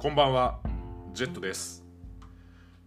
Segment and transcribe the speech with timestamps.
[0.00, 0.60] こんばんは
[1.12, 1.84] ジェットです。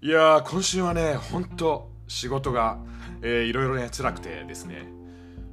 [0.02, 2.78] いやー今週はね本当仕事が、
[3.22, 4.86] えー、いろいろね辛くてですね。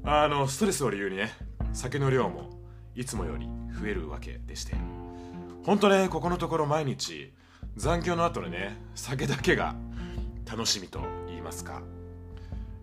[0.05, 1.33] あのストレスを理由にね
[1.73, 2.49] 酒の量も
[2.95, 4.77] いつもより増えるわけでして。
[5.65, 7.35] 本当ねここのところ毎日
[7.75, 9.75] 残業の後でね酒だけが
[10.49, 11.83] 楽しみと言いますか。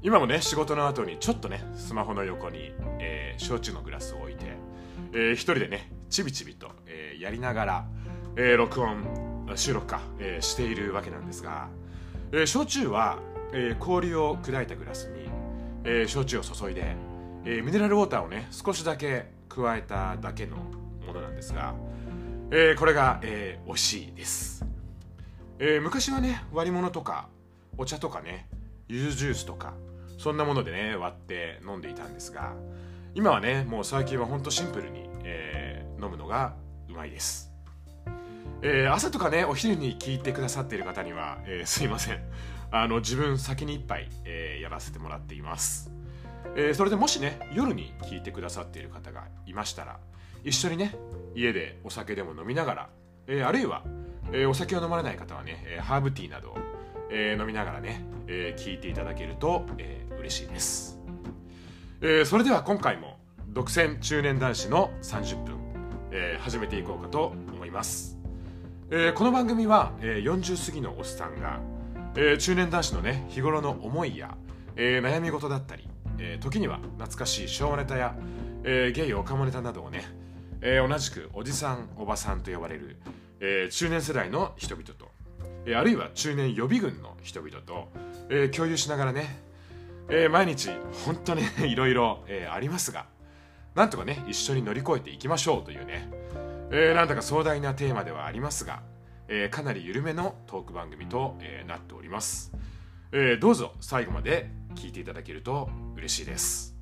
[0.02, 4.58] 今もね仕事の後にちょっとねスマホの横に、えー、焼酎のグラスを置いて、
[5.14, 7.86] えー、一人でねちびちびと、えー、やりながら、
[8.38, 9.04] えー、録音
[9.56, 11.70] 収録か、えー、しているわけなんですが、
[12.32, 13.20] えー、焼酎は、
[13.54, 15.30] えー、氷を砕いたグラスに、
[15.86, 16.96] えー、焼酎を注いで、
[17.46, 21.76] えー、ミネラルウォーターをね少しだけ加えただけのものなんですが、
[22.52, 24.66] えー、これが、えー、美味しいです、
[25.60, 27.30] えー、昔はね割り物とか
[27.78, 28.50] お茶とかね
[28.90, 29.74] ゆずジュースとか
[30.18, 32.54] そんなものでね割って飲んでいたんですが
[33.14, 36.56] 今はねもう最近はほんとシンプルに、えー、飲むのが
[36.90, 37.55] うまいです、
[38.62, 42.20] えー、朝とかねお昼に聞いてくださっている方には、えー、すいません。
[42.72, 45.92] あの自分先に一杯、えー、やらせてもらっています、
[46.58, 50.00] えー、それでもしね夜に聞いてくださっている方がいましたら
[50.44, 50.96] 一緒にね
[51.36, 52.90] 家でお酒でも飲みながら、
[53.28, 53.84] えー、あるいは、
[54.32, 56.58] えー、お酒を飲まれない方はね、え、ハーブティーなどを、
[57.10, 61.00] え、飲みながらね、えー、聞いていただけると、えー、嬉しいです、
[62.02, 65.58] えー、それでは今回も独占中年男子の30分、
[66.12, 68.15] えー、始めていこうかと思います、
[68.92, 71.60] えー、この番組は、えー、40過ぎのおっさんが、
[72.16, 74.38] えー、中年男子のね日頃の思いや、
[74.76, 75.88] えー、悩み事だったり、
[76.20, 78.16] えー、時には懐かしい昭和ネタや、
[78.64, 80.04] えー、ゲイオカモネタなどをね、
[80.62, 82.98] えー、同じくおじさんおばさんと呼ばれる、
[83.40, 85.10] えー、中年世代の人々と、
[85.66, 87.90] えー、あるいは中年予備軍の人々と、
[88.30, 89.42] えー、共有しながらね、
[90.10, 90.70] えー、毎日
[91.08, 93.08] 本当ね いろいろ、ありますが
[93.74, 96.08] なんとかね一緒に乗り越えていきましょうというね、
[96.72, 98.82] えー、なんだか壮大なテーマではありますが、
[99.28, 102.52] えー、かなり緩めのトーク番組と、えー、なっております、
[103.12, 106.76] えー、どうぞ最後まで聞いていただけると嬉しいです。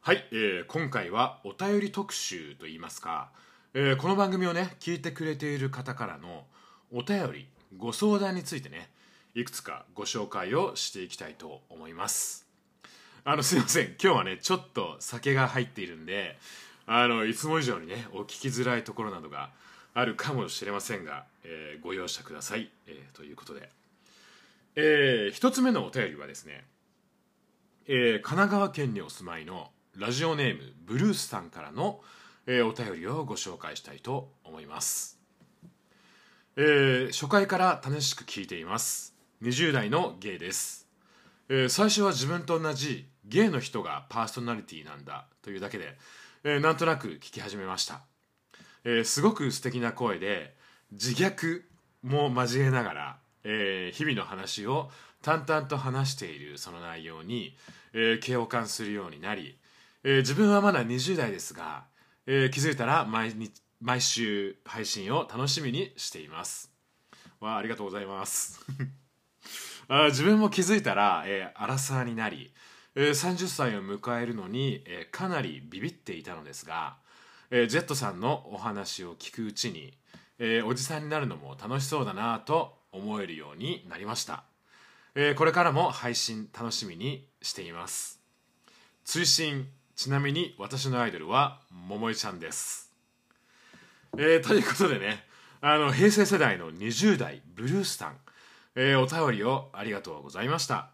[0.00, 3.30] はい、えー、今回はお便り特集といいますか、
[3.74, 6.46] えー、この番組をね聞いてくれている方からの
[6.90, 7.46] お便り
[7.76, 8.88] ご相談についてね
[9.38, 12.44] いくつかご紹介をしていきたいと思います。
[13.22, 13.94] あのすいません。
[14.02, 16.36] 今日はねちょっと酒が入っているんで
[16.86, 19.50] あのいつも以上にねお聞きづらいところなどが
[19.94, 23.68] あるかもしれませんが、えー、ご容赦ください、えー、ということで、
[24.74, 26.64] えー、一つ目のお便りはですね、
[27.86, 32.00] えー、神奈川県にお住まいのラジオネームブルースさんからの、
[32.46, 35.20] えー、お便りをご紹介したいと思います、
[36.56, 39.17] えー、初回から楽しく聞いています。
[39.42, 40.86] 20代のゲイです、
[41.48, 45.96] えー、最初は自分と同じゲイの人がパーソナリティなんだというだけで、
[46.44, 48.00] えー、なんとなく聞き始めました、
[48.84, 50.54] えー、すごく素敵な声で
[50.92, 51.62] 自虐
[52.02, 54.90] も交えながら、えー、日々の話を
[55.22, 57.56] 淡々と話しているその内容に、
[57.92, 59.58] えー、共感するようになり
[60.04, 61.84] えー、自分はまだ20代ですが、
[62.26, 66.72] えー、気づいたら毎日毎週配信を楽しみにしています。
[67.40, 68.60] わありがとうございます。
[69.88, 72.52] あ自分も気づいたら、えー、アラサーになり、
[72.94, 76.96] えー、30歳を迎えるのに、えー、かなりビビっていたのですが、
[77.50, 79.94] えー、ジェットさんのお話を聞くうちに、
[80.38, 84.44] えー、おじさんになるのも楽しそうだなと思えるようになりました、
[85.14, 88.20] えー、これからも配信楽しみにしています。
[89.04, 92.92] 追伸ちなみに私のアイドルは桃井ちゃんです。
[94.16, 95.24] えー、ということでね、
[95.60, 98.16] あの、平成世代の20代ブルースタン、
[98.80, 100.90] えー、お便りをありがとうございました。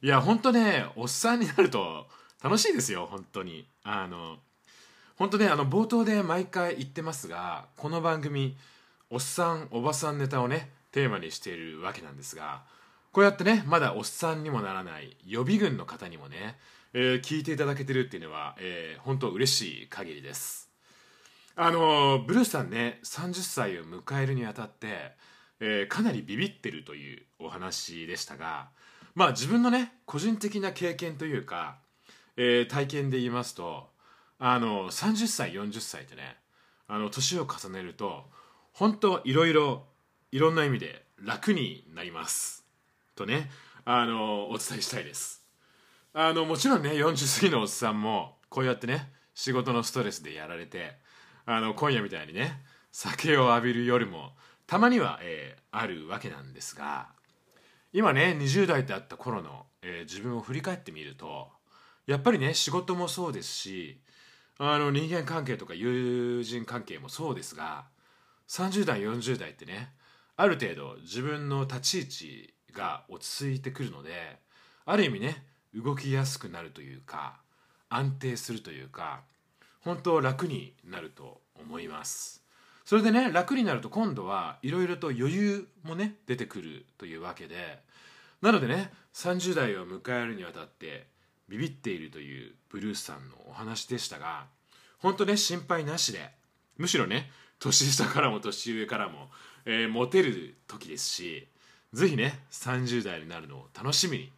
[0.00, 2.06] いや、ほんとね、おっさんになると
[2.40, 3.68] 楽しいですよ、本当に。
[3.82, 4.36] あの、
[5.16, 8.56] 本当ね、あの、冒頭で毎回言ってますが、この番組、
[9.10, 12.62] おっさん、おばさんネタをね、テーマにしているわけなんですが、
[13.10, 16.58] こうやってね、まだおっさんにもならない予備軍の方にもね、
[16.92, 20.70] えー、聞いていただけてるっていうのは、えー、本当嬉しい限りです
[21.56, 25.18] あのブルースさんね30歳を迎えるにあたって、
[25.60, 28.68] えー、かなりビビってるというお話でしたが
[29.14, 31.78] まあ自分のね個人的な経験というか、
[32.36, 33.88] えー、体験で言いますと
[34.38, 36.36] あの30歳40歳ってね
[36.88, 38.24] あの年を重ねると
[38.72, 39.84] 本当いろいろ
[40.32, 42.64] いろんな意味で楽になります。
[43.14, 43.50] とね
[43.84, 45.44] あのお伝えしたいです。
[46.12, 50.96] あのもちろんね40過ぎのおっさんもこうやってね仕事のストレスでやられて
[51.46, 54.32] あの今夜みたいにね酒を浴びる夜も
[54.70, 57.08] たまには、えー、あるわけなんですが
[57.92, 61.48] 今ね20代ってあった頃の、えー、自分を振り返ってみると
[62.06, 64.00] やっぱりね仕事もそうですし
[64.58, 67.86] あの人間関係とか友人関係もそうですが
[68.46, 69.90] 30代40代ってね
[70.36, 74.38] ある程度自分の立ち位置が落ち着いてくるので
[74.86, 77.40] ある意味ね動きやすくなるというか
[77.88, 79.22] 安定するというか
[79.80, 82.39] 本当楽になると思います。
[82.90, 87.78] それでね楽になると今度はいろいろと余裕もね出てくるというわけで
[88.42, 91.06] なのでね30代を迎えるにあたって
[91.48, 94.46] ビビっているというブルースさんのお話でしたが
[94.98, 96.32] 本当ね心配なしで
[96.78, 99.28] むしろね年下からも年上からも、
[99.66, 101.46] えー、モテる時ですし
[101.92, 104.32] ぜひね30代になるのを楽しみに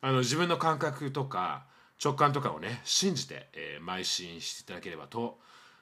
[0.00, 1.66] あの自分の感覚とか
[2.02, 5.38] 直感とかをね信じて、えー、邁進していただければと、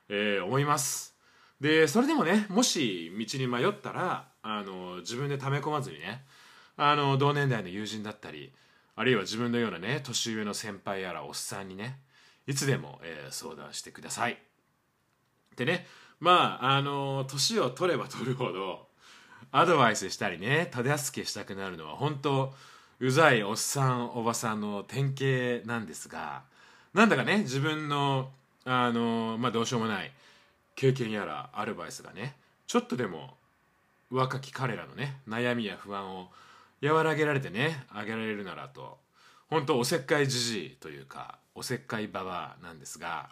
[0.08, 1.13] えー、思います。
[1.61, 6.25] でそれでもねもし道に迷ったらあの自分で溜め込まずにね
[6.77, 8.53] あの同年代の友人だったり
[8.97, 11.99] あるいは自分のようなね年上の先輩やらおっさんにね
[12.47, 14.39] いつでも、えー、相談してください。
[15.56, 15.87] でね
[16.21, 18.89] まああの年を取れば取るほど
[19.53, 22.53] アドバイスしたりね手助けしたくなるのは本当
[23.01, 26.43] うざいおっさんおばさんの典型なんですが
[26.93, 28.31] なんだかね自分の
[28.65, 30.11] あのまあどうしようもない
[30.75, 32.37] 経験やらアドバイスがね
[32.67, 33.37] ちょっとでも
[34.11, 36.29] 若き彼らのね悩みや不安を
[36.82, 38.99] 和らげられてねあげられるならと
[39.49, 43.31] 本当おせっかいじじいというかおせっかいババアなんですが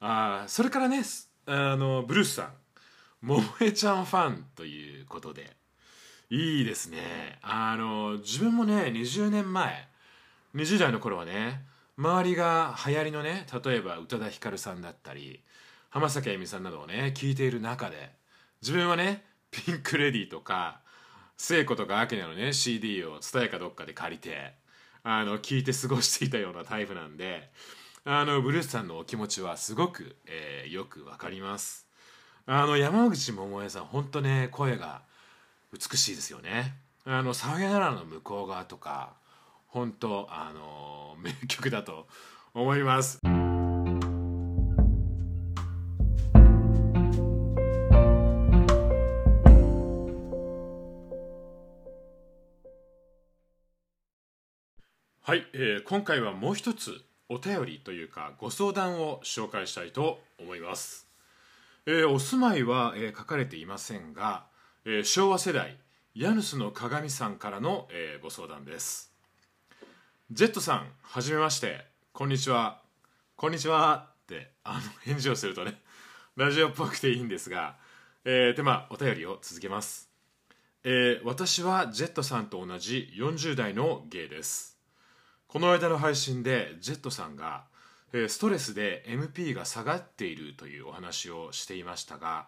[0.00, 1.02] あそれからね
[1.46, 2.48] あのブルースさん
[3.22, 5.56] 桃江ちゃんファンということで
[6.30, 7.38] いいですね。
[7.42, 9.88] あの自分もね20年前
[10.54, 11.62] 20代の頃はね
[11.96, 15.40] 周りが流行りのね例えば宇多田ヒカルさんだったり
[15.94, 18.10] 浜崎あゆみさんなどをね聞いている中で
[18.60, 20.80] 自分はねピンク・レディーとか
[21.36, 24.54] 聖子とかアキナのね CD を蔦屋かどっかで借りて
[25.04, 27.48] あの聞いて過ごしていたようなタイプなんで
[28.04, 31.86] あのブルースさんのお気持ちはすごく、えー、よくわかります。
[32.44, 35.02] あの山口百恵さん本当ね声が
[35.72, 36.74] 美しいですよね。
[37.04, 39.12] あの「サヨナラの向こう側」とか
[39.68, 42.08] 本当あの名曲だと
[42.52, 43.20] 思います。
[55.26, 57.00] はい、えー、今回はもう一つ
[57.30, 61.08] お便りというかご相談を紹介したいと思います、
[61.86, 64.44] えー、お住まいは、えー、書かれていませんが、
[64.84, 65.78] えー、昭和世代
[66.14, 69.14] ヤヌスの鏡さんからの、えー、ご相談です。
[70.30, 71.86] ジェットさんはじめまして。
[72.12, 72.82] こんにちは。
[73.34, 74.10] こんにちは。
[74.24, 75.80] ってあの返事をするとね
[76.36, 77.76] ラジオっぽくていいんですが、
[78.26, 80.10] えー、でまあお便りを続けます、
[80.84, 84.73] えー、私はジェットさんと同じ40代のゲイです。
[85.46, 87.64] この間の配信でジェットさんが
[88.28, 92.46] ストレスで MP が下がっているというお話をしていましたが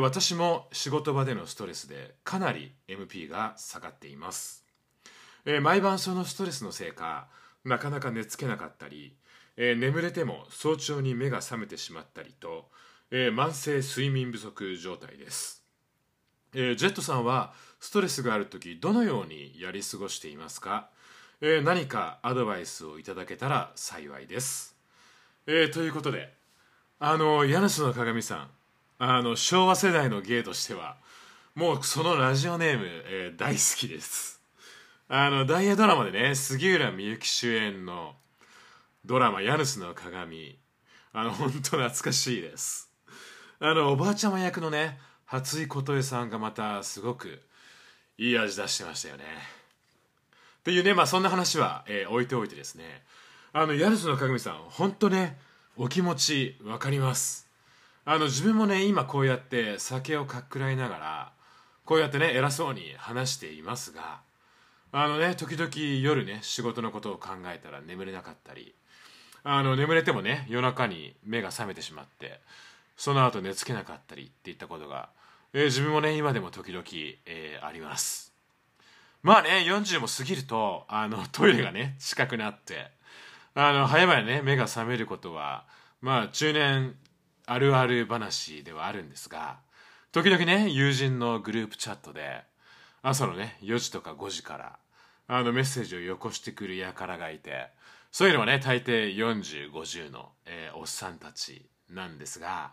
[0.00, 4.64] 私も仕事場でのストレスでかなり MP が下がっています。
[5.62, 7.28] 毎晩そのストレスのせいか
[7.64, 9.14] なかなか寝つけなかったり
[9.56, 12.68] 眠れても早朝に目が覚めてしまったりと
[13.10, 15.64] 慢性睡眠不足状態です。
[16.52, 20.90] ジェットさんはストレスがある時どのようにやり過ごしていますか？
[21.40, 24.74] えー、何かアドバイスをいただけたら幸いです。
[25.46, 26.32] えー、ということで、
[26.98, 28.48] あの、ヤヌスの鏡さん、
[28.98, 30.96] あの、昭和世代の芸としては、
[31.54, 34.42] もうそのラジオネーム、えー、大好きです。
[35.08, 38.16] あの、ダイヤドラマでね、杉浦みゆき主演の
[39.04, 40.58] ドラマ、ヤヌスの鏡、
[41.12, 42.90] あの、本当懐かしいです。
[43.60, 47.40] あの、おばあちゃま役のね、初井琴恵さんがまたすごく
[48.18, 49.57] いい味出してましたよね。
[50.60, 53.02] っていうね、まあそんな話は、えー、置いておいてですね、
[53.52, 55.38] あの、ヤルスの鏡さん、本当ね、
[55.76, 57.48] お気持ち分かります。
[58.04, 61.32] あの、自分もね、今こうやって酒をかっくらいながら、
[61.84, 64.20] こうやってね、偉そうに話していますが、
[64.92, 65.70] あのね、時々
[66.02, 68.74] 夜ね、仕事のことを考えたら眠れなかったり、
[69.44, 72.40] あの、眠れてもね、夜中に目が覚めてしまって、
[72.96, 75.10] その後寝つけなかったりっていったことが、
[75.52, 76.84] えー、自分もね、今でも時々、
[77.26, 78.27] えー、あります。
[79.28, 82.96] まあね40も過ぎるとあの トイレがね近くなって。
[83.54, 85.64] あの早々ね目が覚めることは
[86.00, 86.94] まあ中年
[87.44, 89.58] あるある話ではあるんですが
[90.12, 92.42] 時々ね友人のグループチャットで
[93.02, 94.78] 朝のね4時とか5時から
[95.26, 97.66] あのメッセージをよこしてくる輩がいて
[98.12, 102.70] そういうのはね大抵4050の、えー、おっさんたちなんですが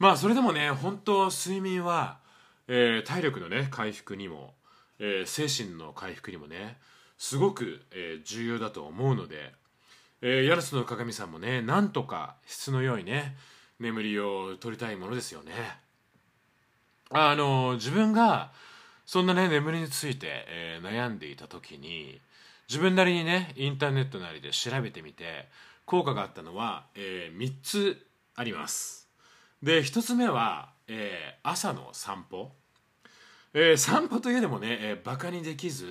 [0.00, 2.18] まあそれでもね本当睡眠は、
[2.66, 4.54] えー、体力のね回復にも
[4.98, 6.78] えー、精神の回復にもね
[7.18, 9.52] すごく、えー、重要だと思うので、
[10.20, 13.36] えー、ヤルスの鏡さんもねなんとか質の良いね
[13.78, 15.52] 眠りを取りたいものですよね。
[17.10, 18.52] あの自分が
[19.06, 22.20] そんなね眠りについて、えー、悩んでいた時に
[22.68, 25.48] 自分なりにねインターネットなりで調べてみて
[25.84, 29.08] 効果があったのは、えー、3つあります。
[29.62, 32.52] で1つ目は、えー、朝の散歩、
[33.56, 35.86] えー、散歩といえどもね、えー、バカにできず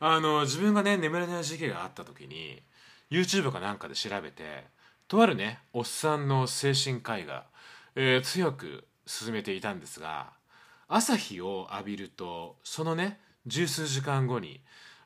[0.00, 2.62] あの自分がね眠れない時期があった時に
[3.10, 4.64] YouTube かなんかで調べて
[5.06, 7.44] とあるねおっさんの精神科医が、
[7.96, 10.30] えー、強く勧めていたんですが
[10.88, 14.60] 朝日を浴びるとそのね十数時間後に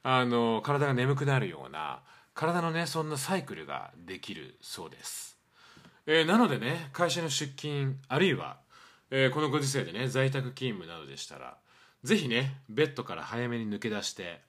[0.05, 2.03] あの体が眠くなるような
[2.35, 5.37] 体のねそんなサイクルができるそうです、
[6.07, 8.59] えー、なのでね会社の出勤あるいは、
[9.11, 11.57] えー、このご時世でね在宅勤務などでしたら
[12.05, 14.43] 是非ねベッドから早めに抜け出して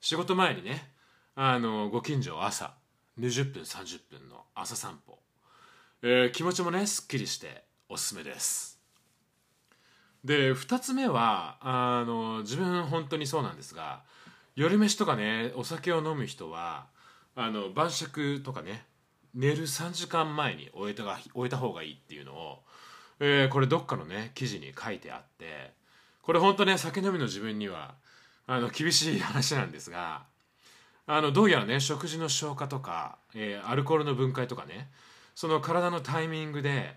[0.00, 0.90] 仕事前にね
[1.36, 2.74] あのご近所朝
[3.20, 5.20] 20分30分の朝散歩、
[6.02, 8.80] えー、気持ちもねすっきりしておすすめです。
[10.24, 14.02] で2つ目はあの自分本当にそうなんですが
[14.56, 16.86] 夜飯とかねお酒を飲む人は
[17.36, 18.84] あの晩酌とかね
[19.32, 22.58] 寝る3時間前に終えたが終えた方がいいっていうのを、
[23.20, 25.75] えー、これどっかのね記事に書いてあって
[26.26, 27.94] これ本当ね酒飲みの自分には
[28.48, 30.24] あの厳しい話なんですが
[31.06, 34.90] あのどうやらね食事の消化とか、えー、アルコールの分解とかね
[35.36, 36.96] その体のタイミングで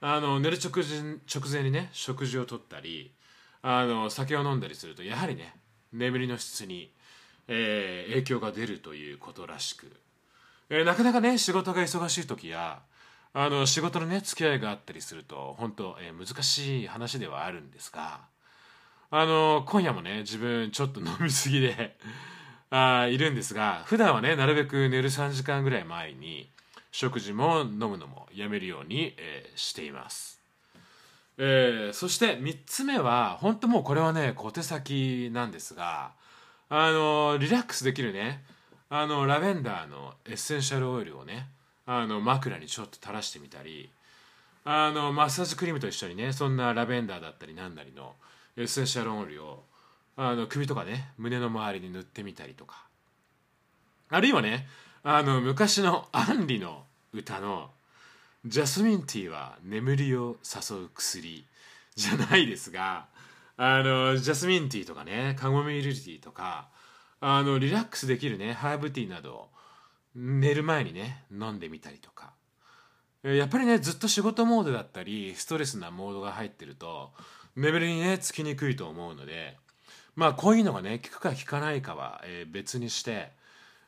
[0.00, 3.12] あの寝る直前直前にね食事をとったり
[3.62, 5.54] あの酒を飲んだりするとやはりね
[5.92, 6.90] 眠りの質に、
[7.46, 9.86] えー、影響が出るということらしく、
[10.68, 12.80] えー、なかなかね仕事が忙しい時や
[13.34, 18.33] あの仕事のね付き合いがあったりすると本当、えー、難しい話ではあるんですが
[19.16, 21.96] あの今夜もね自分ちょっと飲みすぎで
[22.70, 26.50] あいるんですが普段はねなるべく寝る3時間ぐらい前に
[26.90, 30.40] 食事も飲むのもやめるように、えー、しています。
[31.38, 36.10] えー、そして3つ目は本当もうこれはね小手先なんですが
[36.68, 38.44] あのリラックスできるね
[38.90, 41.46] あのラベンダーのエッセンシャルオイルをね
[41.86, 43.90] あの枕にちょっと垂らしてみたり
[44.64, 48.16] あのマッサージクリームと一緒にねそんなラベンダーだったりなんなりの
[48.56, 49.64] エッセンシャルオイルを
[50.16, 52.84] あの首とかね胸の周りに塗ってみたりとか。
[54.10, 54.68] あるいはね
[55.02, 57.70] あの昔のアンリの歌の
[58.46, 61.44] ジャスミンティーは眠りを誘う薬
[61.96, 63.06] じゃないですが
[63.56, 66.68] あのジャスミンティーとかねカモミールティーとか
[67.20, 69.48] あのリラックスできるねハーブティーなど
[70.14, 72.33] 寝る前にね飲んでみたりとか。
[73.24, 77.10] やっぱりねずっと仕事モードだったりストレスなモードが入ってると
[77.56, 79.56] 眠りにねつきにくいと思うので
[80.14, 83.32] まあこういうのがね効くか効かないかは、え、別にして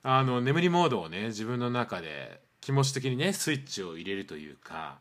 [0.02, 4.97] あの眠りモードをね自分の中で気持ち的にねスイッチを入れるというか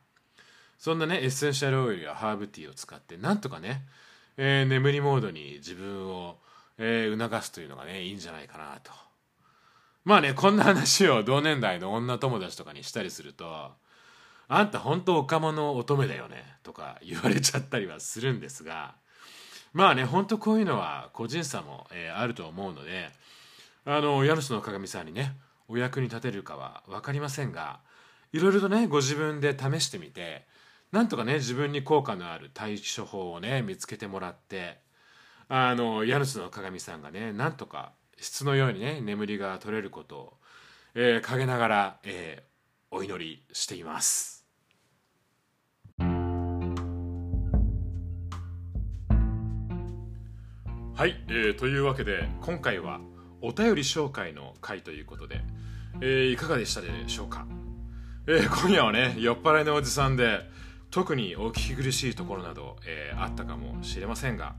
[0.77, 3.83] そんなねエッセンシャルオイルやハーブティーを使ってなんとかね、
[4.35, 6.35] えー、眠りモードに自分を、
[6.77, 8.91] えー、促すというのがねいいんじゃないかなと。
[10.03, 13.71] まあねこんな話を同年代の女友達とかにしたりすると
[14.47, 18.95] 「あんた本当おかもの乙女だよね」とか言われちゃったりはするんですが
[19.73, 23.09] まあね本当こういうのは個人差も、えー、あると思うので
[23.85, 25.35] あの家主の鏡さんにね
[25.67, 27.79] お役に立てるかは分かりませんが
[28.31, 30.45] いろいろとねご自分で試してみて
[30.91, 34.79] なんとかね自分に効果のある対処法をね見つけてもらって
[35.49, 40.33] あの家主の鏡さんがねなんとか質のようにね眠りが取れることを、
[40.95, 44.34] えー、陰ながら、えー、お祈りしています。
[50.95, 53.01] はい、えー、というわけで今回は
[53.41, 55.41] お便り紹介の回ということで、
[55.99, 57.45] えー、いかがでしたでしょうか、
[58.27, 60.49] えー、今夜はね酔っ払いのおじさんで
[60.91, 64.55] 特にお聞き苦しいところなど、えー、あったかもしれませんが、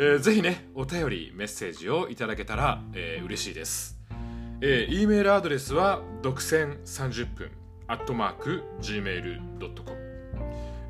[0.00, 3.96] えー、ぜひねお便りメッセージをいただけたら、えー、嬉しいです、
[4.60, 7.52] えー、E メールアドレスは独占30分
[7.86, 9.70] アットマーク Gmail.com、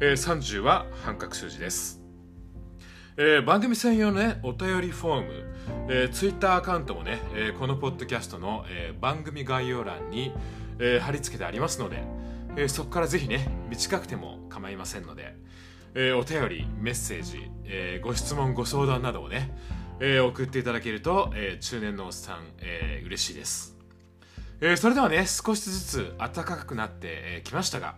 [0.00, 1.99] えー、30は半角数字です。
[3.16, 5.32] えー、番組専用のねお便りフォーム、
[5.88, 10.32] えー、ツイッターアカウントもね、えー、このポッドキャストの、えー、番組概要欄に、
[10.78, 12.02] えー、貼り付けてありますので、
[12.56, 15.34] えー、そこからぜひね短くても構いませんので、
[15.94, 19.50] えー、お便りメッセージ、えー、ご質問ご相談などをね、
[19.98, 23.76] えー、送っていただけると、えー、中年のおっさん、えー、嬉しいです、
[24.60, 27.96] えー、それではね少しずつ暖かくなってき、ましたが、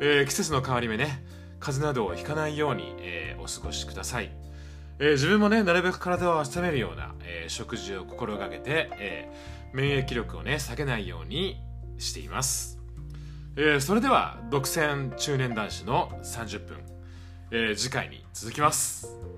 [0.00, 1.22] えー、季節の変わり目ね
[1.60, 4.45] 風邪などをひかないように、えー、お過ごしください。
[4.98, 11.60] えー、自分もねなるべく体を温めるような、えー、食事を心がけて、えー、免疫力をね下げないように
[11.98, 12.78] しています、
[13.56, 16.76] えそれでは独占中年男子の30分、
[17.50, 19.35] え次回に続きます。